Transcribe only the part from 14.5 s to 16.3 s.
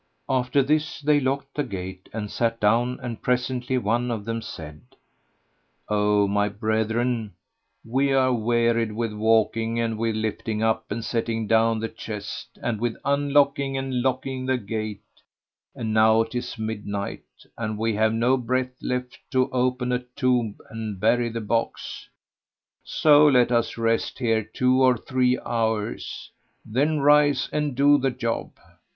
gate; and now